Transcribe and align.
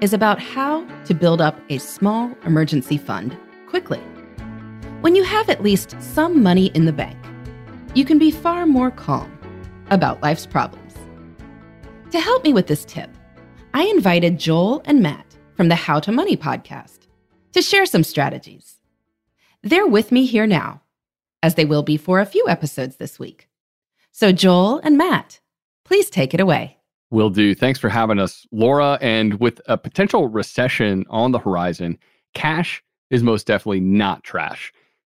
is 0.00 0.12
about 0.12 0.40
how 0.40 0.86
to 1.04 1.14
build 1.14 1.40
up 1.40 1.58
a 1.70 1.78
small 1.78 2.36
emergency 2.44 2.96
fund 2.96 3.36
quickly. 3.66 4.00
When 5.00 5.16
you 5.16 5.24
have 5.24 5.48
at 5.48 5.62
least 5.62 5.96
some 6.00 6.42
money 6.42 6.66
in 6.74 6.84
the 6.84 6.92
bank, 6.92 7.18
you 7.94 8.04
can 8.04 8.18
be 8.18 8.30
far 8.30 8.66
more 8.66 8.90
calm 8.90 9.36
about 9.90 10.22
life's 10.22 10.46
problems. 10.46 10.94
To 12.12 12.20
help 12.20 12.44
me 12.44 12.52
with 12.52 12.66
this 12.66 12.84
tip, 12.84 13.10
I 13.74 13.84
invited 13.84 14.38
Joel 14.38 14.82
and 14.84 15.02
Matt 15.02 15.36
from 15.54 15.68
the 15.68 15.74
How 15.74 16.00
to 16.00 16.12
Money 16.12 16.36
podcast 16.36 17.06
to 17.52 17.62
share 17.62 17.86
some 17.86 18.04
strategies. 18.04 18.76
They're 19.62 19.86
with 19.86 20.12
me 20.12 20.24
here 20.24 20.46
now, 20.46 20.82
as 21.42 21.54
they 21.54 21.64
will 21.64 21.82
be 21.82 21.96
for 21.96 22.20
a 22.20 22.26
few 22.26 22.46
episodes 22.48 22.96
this 22.96 23.18
week. 23.18 23.48
So, 24.12 24.32
Joel 24.32 24.78
and 24.78 24.96
Matt, 24.96 25.40
please 25.84 26.10
take 26.10 26.34
it 26.34 26.40
away. 26.40 26.77
Will 27.10 27.30
do. 27.30 27.54
Thanks 27.54 27.78
for 27.78 27.88
having 27.88 28.18
us, 28.18 28.46
Laura. 28.52 28.98
And 29.00 29.40
with 29.40 29.60
a 29.66 29.78
potential 29.78 30.28
recession 30.28 31.06
on 31.08 31.32
the 31.32 31.38
horizon, 31.38 31.98
cash 32.34 32.82
is 33.10 33.22
most 33.22 33.46
definitely 33.46 33.80
not 33.80 34.22
trash. 34.24 34.72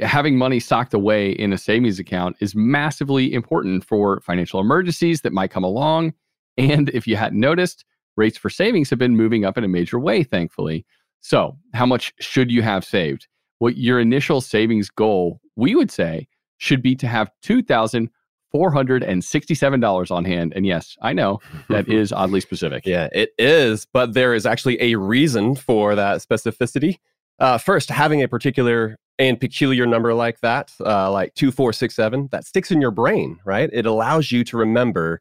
Having 0.00 0.38
money 0.38 0.60
socked 0.60 0.94
away 0.94 1.32
in 1.32 1.52
a 1.52 1.58
savings 1.58 1.98
account 1.98 2.36
is 2.40 2.54
massively 2.54 3.32
important 3.32 3.84
for 3.84 4.20
financial 4.20 4.60
emergencies 4.60 5.22
that 5.22 5.32
might 5.32 5.50
come 5.50 5.64
along. 5.64 6.14
And 6.56 6.88
if 6.90 7.06
you 7.06 7.16
hadn't 7.16 7.40
noticed, 7.40 7.84
rates 8.16 8.38
for 8.38 8.48
savings 8.48 8.90
have 8.90 8.98
been 8.98 9.16
moving 9.16 9.44
up 9.44 9.58
in 9.58 9.64
a 9.64 9.68
major 9.68 9.98
way, 9.98 10.22
thankfully. 10.22 10.86
So, 11.20 11.56
how 11.74 11.86
much 11.86 12.12
should 12.20 12.50
you 12.50 12.62
have 12.62 12.84
saved? 12.84 13.26
Well, 13.60 13.72
your 13.72 14.00
initial 14.00 14.40
savings 14.40 14.90
goal, 14.90 15.40
we 15.56 15.74
would 15.74 15.90
say, 15.90 16.28
should 16.58 16.82
be 16.82 16.94
to 16.96 17.06
have 17.06 17.30
2000 17.42 18.08
$467 18.54 20.10
on 20.10 20.24
hand. 20.24 20.52
And 20.54 20.66
yes, 20.66 20.96
I 21.02 21.12
know 21.12 21.40
that 21.68 21.88
is 21.92 22.12
oddly 22.12 22.40
specific. 22.40 22.86
Yeah, 22.86 23.08
it 23.12 23.32
is. 23.38 23.86
But 23.92 24.14
there 24.14 24.34
is 24.34 24.46
actually 24.46 24.80
a 24.80 24.96
reason 24.96 25.56
for 25.56 25.94
that 25.94 26.18
specificity. 26.20 26.98
Uh, 27.38 27.58
first, 27.58 27.88
having 27.90 28.22
a 28.22 28.28
particular 28.28 28.98
and 29.18 29.38
peculiar 29.38 29.86
number 29.86 30.14
like 30.14 30.40
that, 30.40 30.72
uh, 30.80 31.10
like 31.10 31.34
2467, 31.34 32.28
that 32.32 32.44
sticks 32.44 32.70
in 32.70 32.80
your 32.80 32.90
brain, 32.90 33.38
right? 33.44 33.70
It 33.72 33.86
allows 33.86 34.32
you 34.32 34.44
to 34.44 34.56
remember 34.56 35.20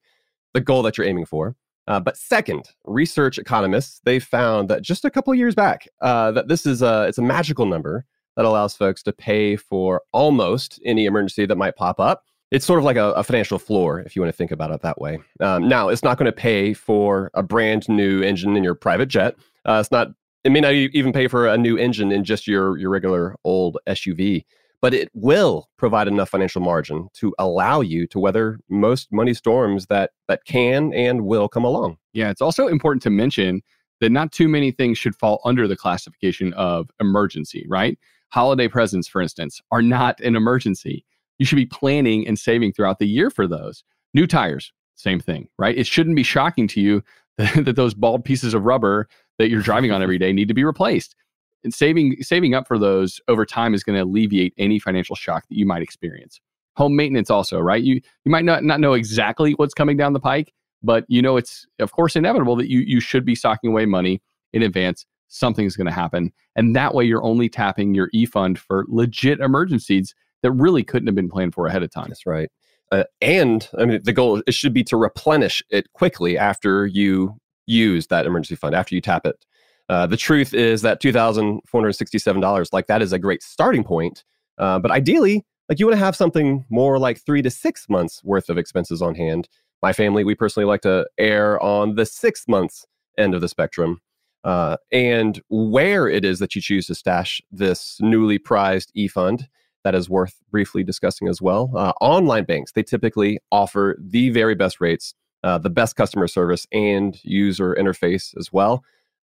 the 0.54 0.62
goal 0.62 0.84
that 0.84 0.98
you're 0.98 1.08
aiming 1.08 1.26
for. 1.26 1.56
Uh, 1.88 2.00
but 2.00 2.18
second, 2.18 2.70
research 2.86 3.38
economists 3.38 4.02
they 4.06 4.20
found 4.20 4.70
that 4.70 4.82
just 4.82 5.04
a 5.04 5.10
couple 5.10 5.34
of 5.34 5.40
years 5.40 5.56
back 5.56 5.88
uh, 6.02 6.32
that 6.32 6.48
this 6.48 6.66
is 6.66 6.82
a 6.82 7.06
it's 7.08 7.18
a 7.18 7.24
magical 7.24 7.66
number 7.66 8.06
that 8.36 8.46
allows 8.46 8.76
folks 8.76 9.04
to 9.04 9.12
pay 9.12 9.56
for 9.56 10.02
almost 10.14 10.80
any 10.86 11.06
emergency 11.06 11.46
that 11.46 11.58
might 11.58 11.76
pop 11.76 12.00
up 12.00 12.24
it's 12.52 12.66
sort 12.66 12.80
of 12.80 12.86
like 12.86 12.98
a, 12.98 13.12
a, 13.14 13.24
financial 13.24 13.58
floor 13.58 14.02
if 14.02 14.16
you 14.16 14.22
want 14.22 14.32
to 14.32 14.38
think 14.38 14.52
about 14.52 14.72
it 14.72 14.82
that 14.82 15.00
way. 15.00 15.20
Um, 15.40 15.68
now, 15.68 15.88
it's 15.88 16.04
not 16.04 16.18
going 16.18 16.26
to 16.26 16.34
pay 16.34 16.74
for 16.74 17.32
a 17.34 17.42
brand 17.42 17.88
new 17.88 18.22
engine 18.22 18.58
in 18.58 18.64
your 18.64 18.76
private 18.76 19.08
jet. 19.08 19.36
Uh, 19.66 19.80
it's 19.80 19.92
not. 19.92 20.10
It 20.44 20.52
may 20.52 20.60
not 20.60 20.74
even 20.74 21.14
pay 21.14 21.28
for 21.28 21.48
a 21.48 21.58
new 21.58 21.78
engine 21.78 22.12
in 22.12 22.24
just 22.24 22.48
your 22.48 22.78
your 22.78 22.90
regular 22.90 23.36
old 23.44 23.78
SUV, 23.88 24.44
but 24.82 24.94
it 24.94 25.10
will 25.14 25.70
provide 25.78 26.08
enough 26.08 26.30
financial 26.30 26.62
margin 26.62 27.08
to 27.14 27.34
allow 27.40 27.82
you 27.82 28.08
to 28.08 28.20
weather 28.20 28.60
most 28.68 29.12
money 29.12 29.34
storms 29.34 29.86
that 29.88 30.12
that 30.28 30.44
can 30.46 30.94
and 30.94 31.26
will 31.26 31.48
come 31.48 31.64
along. 31.64 31.98
Yeah, 32.14 32.32
it's 32.32 32.42
also 32.42 32.68
important 32.68 33.04
to 33.04 33.10
mention 33.10 33.62
that 34.02 34.12
not 34.12 34.32
too 34.32 34.50
many 34.50 34.72
things 34.72 34.98
should 34.98 35.16
fall 35.16 35.42
under 35.46 35.68
the 35.68 35.78
classification 35.78 36.54
of 36.54 36.90
emergency. 37.00 37.66
Right? 37.70 37.98
Holiday 38.30 38.68
presents, 38.68 39.08
for 39.08 39.22
instance, 39.22 39.62
are 39.72 39.82
not 39.82 40.20
an 40.22 40.36
emergency 40.36 41.06
you 41.42 41.46
should 41.46 41.56
be 41.56 41.66
planning 41.66 42.28
and 42.28 42.38
saving 42.38 42.72
throughout 42.72 43.00
the 43.00 43.08
year 43.08 43.32
for 43.32 43.48
those. 43.48 43.84
New 44.14 44.28
tires, 44.28 44.72
same 44.94 45.20
thing, 45.20 45.48
right? 45.58 45.76
It 45.76 45.88
shouldn't 45.88 46.16
be 46.16 46.22
shocking 46.22 46.68
to 46.68 46.80
you 46.80 47.04
that, 47.40 47.66
that 47.66 47.76
those 47.76 47.96
bald 47.96 48.24
pieces 48.24 48.54
of 48.54 48.64
rubber 48.64 49.08
that 49.40 49.50
you're 49.50 49.64
driving 49.64 49.92
on 49.92 50.04
every 50.04 50.20
day 50.20 50.32
need 50.34 50.50
to 50.50 50.54
be 50.54 50.64
replaced. 50.64 51.16
And 51.64 51.74
saving 51.74 52.18
saving 52.22 52.54
up 52.54 52.68
for 52.68 52.78
those 52.78 53.20
over 53.28 53.44
time 53.44 53.74
is 53.74 53.84
going 53.84 53.98
to 53.98 54.04
alleviate 54.04 54.54
any 54.60 54.78
financial 54.78 55.16
shock 55.16 55.48
that 55.50 55.58
you 55.58 55.66
might 55.66 55.82
experience. 55.82 56.40
Home 56.76 56.96
maintenance 56.96 57.32
also, 57.32 57.60
right? 57.60 57.82
You 57.82 57.96
you 57.96 58.32
might 58.32 58.46
not, 58.46 58.64
not 58.64 58.80
know 58.80 58.94
exactly 58.94 59.54
what's 59.54 59.74
coming 59.74 59.98
down 59.98 60.14
the 60.14 60.20
pike, 60.20 60.54
but 60.84 61.06
you 61.08 61.24
know 61.24 61.38
it's 61.38 61.66
of 61.80 61.92
course 61.92 62.16
inevitable 62.16 62.56
that 62.58 62.70
you 62.70 62.82
you 62.82 63.00
should 63.00 63.26
be 63.26 63.34
socking 63.34 63.72
away 63.72 63.88
money 63.88 64.22
in 64.54 64.62
advance. 64.62 65.08
Something's 65.28 65.76
going 65.76 65.88
to 65.88 65.94
happen, 65.94 66.32
and 66.56 66.76
that 66.76 66.94
way 66.94 67.04
you're 67.04 67.24
only 67.24 67.50
tapping 67.50 67.96
your 67.96 68.12
e 68.14 68.28
fund 68.28 68.60
for 68.60 68.86
legit 68.90 69.40
emergencies 69.40 70.14
that 70.44 70.52
really 70.52 70.84
couldn't 70.84 71.08
have 71.08 71.16
been 71.16 71.30
planned 71.30 71.54
for 71.54 71.68
ahead 71.68 71.84
of 71.84 71.92
time. 71.92 72.08
That's 72.10 72.26
right. 72.26 72.50
Uh, 72.92 73.04
and 73.22 73.70
I 73.78 73.86
mean, 73.86 74.02
the 74.04 74.14
goal 74.14 74.42
it 74.46 74.54
should 74.54 74.74
be 74.74 74.84
to 74.86 74.98
replenish 74.98 75.64
it 75.70 75.92
quickly 75.94 76.38
after 76.38 76.86
you 76.86 77.38
use 77.66 78.08
that 78.08 78.26
emergency 78.26 78.56
fund, 78.56 78.76
after 78.76 78.96
you 78.96 79.02
tap 79.02 79.26
it. 79.26 79.46
Uh, 79.88 80.08
the 80.08 80.18
truth 80.18 80.54
is 80.54 80.82
that 80.82 81.00
two 81.00 81.12
thousand 81.12 81.62
four 81.66 81.82
hundred 81.82 81.94
sixty-seven 81.94 82.42
dollars, 82.42 82.74
like 82.74 82.88
that, 82.88 83.02
is 83.02 83.14
a 83.14 83.20
great 83.20 83.44
starting 83.44 83.84
point. 83.84 84.24
Uh, 84.58 84.80
but 84.80 84.92
ideally, 84.92 85.46
like 85.70 85.80
you 85.80 85.86
want 85.86 85.98
to 85.98 86.04
have 86.04 86.16
something 86.16 86.66
more 86.70 87.00
like 87.00 87.20
three 87.26 87.42
to 87.42 87.50
six 87.50 87.88
months 87.88 88.24
worth 88.24 88.50
of 88.50 88.58
expenses 88.58 89.02
on 89.02 89.16
hand. 89.16 89.48
My 89.82 89.94
family, 89.94 90.24
we 90.24 90.36
personally 90.36 90.66
like 90.66 90.82
to 90.82 91.08
err 91.18 91.62
on 91.64 91.96
the 91.96 92.06
six 92.06 92.48
months 92.48 92.86
end 93.18 93.34
of 93.34 93.42
the 93.42 93.50
spectrum. 93.50 94.00
Uh, 94.44 94.78
and 94.92 95.42
where 95.50 96.08
it 96.08 96.26
is 96.26 96.40
that 96.40 96.56
you 96.56 96.62
choose 96.62 96.88
to 96.88 96.96
stash 96.96 97.42
this 97.52 97.98
newly 98.02 98.38
prized 98.38 98.92
e 98.96 99.08
fund 99.08 99.48
that 99.84 99.96
is 99.96 100.10
worth 100.10 100.36
briefly 100.52 100.84
discussing 100.84 101.28
as 101.28 101.42
well. 101.42 101.72
Uh, 101.76 101.94
online 102.02 102.46
banks, 102.46 102.72
they 102.72 102.84
typically 102.84 103.40
offer 103.52 103.98
the 104.00 104.30
very 104.30 104.56
best 104.56 104.80
rates, 104.80 105.14
uh, 105.44 105.58
the 105.58 105.70
best 105.70 105.96
customer 105.96 106.28
service, 106.28 106.68
and 106.72 107.24
user 107.24 107.76
interface 107.80 108.38
as 108.38 108.52
well. 108.52 108.84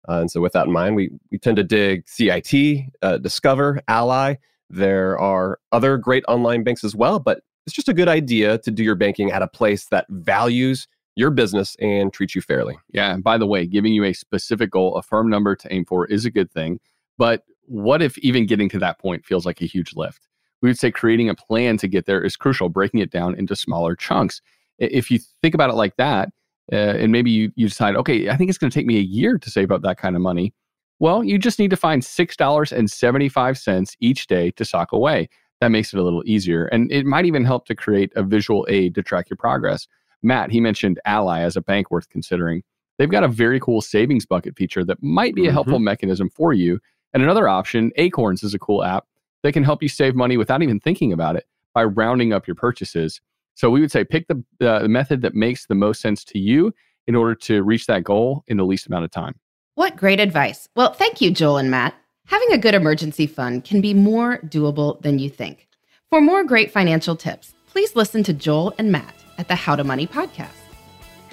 Uh, 0.07 0.19
and 0.19 0.31
so, 0.31 0.39
with 0.39 0.53
that 0.53 0.67
in 0.67 0.71
mind, 0.71 0.95
we, 0.95 1.09
we 1.31 1.37
tend 1.37 1.57
to 1.57 1.63
dig 1.63 2.07
CIT, 2.07 2.85
uh, 3.01 3.17
Discover, 3.17 3.81
Ally. 3.87 4.35
There 4.69 5.19
are 5.19 5.59
other 5.71 5.97
great 5.97 6.23
online 6.27 6.63
banks 6.63 6.83
as 6.83 6.95
well, 6.95 7.19
but 7.19 7.41
it's 7.65 7.75
just 7.75 7.89
a 7.89 7.93
good 7.93 8.07
idea 8.07 8.57
to 8.59 8.71
do 8.71 8.83
your 8.83 8.95
banking 8.95 9.31
at 9.31 9.41
a 9.41 9.47
place 9.47 9.85
that 9.87 10.05
values 10.09 10.87
your 11.15 11.31
business 11.31 11.75
and 11.79 12.11
treats 12.13 12.35
you 12.35 12.41
fairly. 12.41 12.77
Yeah. 12.91 13.13
And 13.13 13.23
by 13.23 13.37
the 13.37 13.47
way, 13.47 13.65
giving 13.65 13.93
you 13.93 14.03
a 14.03 14.13
specific 14.13 14.69
goal, 14.69 14.95
a 14.95 15.01
firm 15.01 15.29
number 15.29 15.55
to 15.55 15.73
aim 15.73 15.85
for 15.85 16.05
is 16.05 16.25
a 16.25 16.31
good 16.31 16.51
thing. 16.51 16.79
But 17.17 17.43
what 17.67 18.01
if 18.01 18.17
even 18.19 18.45
getting 18.45 18.69
to 18.69 18.79
that 18.79 18.99
point 18.99 19.25
feels 19.25 19.45
like 19.45 19.61
a 19.61 19.65
huge 19.65 19.95
lift? 19.95 20.27
We 20.65 20.71
would 20.71 20.79
say 20.79 20.89
creating 20.89 21.29
a 21.29 21.35
plan 21.35 21.77
to 21.77 21.87
get 21.87 22.07
there 22.07 22.23
is 22.23 22.35
crucial, 22.35 22.69
breaking 22.69 22.99
it 22.99 23.11
down 23.11 23.35
into 23.35 23.55
smaller 23.55 23.95
chunks. 23.95 24.41
If 24.79 25.11
you 25.11 25.19
think 25.43 25.53
about 25.53 25.69
it 25.69 25.75
like 25.75 25.95
that, 25.97 26.29
uh, 26.73 26.75
and 26.75 27.11
maybe 27.11 27.29
you, 27.29 27.51
you 27.55 27.67
decide, 27.67 27.95
okay, 27.95 28.29
I 28.29 28.35
think 28.35 28.49
it's 28.49 28.57
going 28.57 28.71
to 28.71 28.73
take 28.75 28.87
me 28.87 28.97
a 28.97 29.01
year 29.01 29.37
to 29.37 29.51
save 29.51 29.71
up 29.71 29.83
that 29.83 29.99
kind 29.99 30.15
of 30.15 30.23
money. 30.23 30.55
Well, 30.97 31.23
you 31.23 31.37
just 31.37 31.59
need 31.59 31.69
to 31.69 31.77
find 31.77 32.01
$6.75 32.01 33.95
each 33.99 34.25
day 34.25 34.49
to 34.49 34.65
sock 34.65 34.91
away. 34.91 35.29
That 35.61 35.67
makes 35.67 35.93
it 35.93 35.99
a 35.99 36.03
little 36.03 36.23
easier. 36.25 36.65
And 36.65 36.91
it 36.91 37.05
might 37.05 37.25
even 37.25 37.45
help 37.45 37.67
to 37.67 37.75
create 37.75 38.11
a 38.15 38.23
visual 38.23 38.65
aid 38.67 38.95
to 38.95 39.03
track 39.03 39.29
your 39.29 39.37
progress. 39.37 39.87
Matt, 40.23 40.49
he 40.49 40.59
mentioned 40.59 40.99
Ally 41.05 41.41
as 41.41 41.55
a 41.55 41.61
bank 41.61 41.91
worth 41.91 42.09
considering. 42.09 42.63
They've 42.97 43.07
got 43.11 43.23
a 43.23 43.27
very 43.27 43.59
cool 43.59 43.81
savings 43.81 44.25
bucket 44.25 44.57
feature 44.57 44.83
that 44.85 45.03
might 45.03 45.35
be 45.35 45.43
a 45.43 45.45
mm-hmm. 45.45 45.53
helpful 45.53 45.77
mechanism 45.77 46.31
for 46.31 46.53
you. 46.53 46.79
And 47.13 47.21
another 47.21 47.47
option, 47.47 47.91
Acorns 47.97 48.41
is 48.41 48.55
a 48.55 48.59
cool 48.59 48.83
app 48.83 49.05
they 49.45 49.51
can 49.51 49.63
help 49.63 49.83
you 49.83 49.87
save 49.87 50.15
money 50.15 50.37
without 50.37 50.63
even 50.63 50.79
thinking 50.79 51.13
about 51.13 51.35
it 51.35 51.45
by 51.75 51.83
rounding 51.83 52.33
up 52.33 52.47
your 52.47 52.55
purchases. 52.55 53.21
So 53.53 53.69
we 53.69 53.79
would 53.79 53.91
say 53.91 54.03
pick 54.03 54.27
the, 54.27 54.43
uh, 54.59 54.79
the 54.79 54.89
method 54.89 55.21
that 55.21 55.35
makes 55.35 55.67
the 55.67 55.75
most 55.75 56.01
sense 56.01 56.23
to 56.25 56.39
you 56.39 56.73
in 57.05 57.15
order 57.15 57.35
to 57.35 57.61
reach 57.61 57.85
that 57.85 58.03
goal 58.03 58.43
in 58.47 58.57
the 58.57 58.65
least 58.65 58.87
amount 58.87 59.05
of 59.05 59.11
time. 59.11 59.35
What 59.75 59.97
great 59.97 60.19
advice. 60.19 60.67
Well, 60.75 60.93
thank 60.93 61.21
you, 61.21 61.29
Joel 61.29 61.57
and 61.57 61.69
Matt. 61.69 61.93
Having 62.25 62.53
a 62.53 62.57
good 62.57 62.73
emergency 62.73 63.27
fund 63.27 63.63
can 63.63 63.81
be 63.81 63.93
more 63.93 64.39
doable 64.39 64.99
than 65.03 65.19
you 65.19 65.29
think. 65.29 65.67
For 66.09 66.19
more 66.19 66.43
great 66.43 66.71
financial 66.71 67.15
tips, 67.15 67.53
please 67.67 67.95
listen 67.95 68.23
to 68.23 68.33
Joel 68.33 68.73
and 68.79 68.91
Matt 68.91 69.13
at 69.37 69.47
the 69.47 69.53
How 69.53 69.75
to 69.75 69.83
Money 69.83 70.07
podcast. 70.07 70.47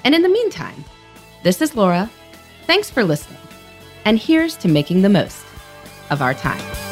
And 0.05 0.15
in 0.15 0.21
the 0.21 0.29
meantime, 0.29 0.85
this 1.45 1.63
is 1.63 1.75
Laura. 1.75 2.11
Thanks 2.67 2.91
for 2.91 3.05
listening. 3.05 3.41
And 4.05 4.19
here's 4.19 4.57
to 4.59 4.69
making 4.69 5.01
the 5.01 5.09
most 5.09 5.47
of 6.11 6.21
our 6.21 6.35
time. 6.35 6.92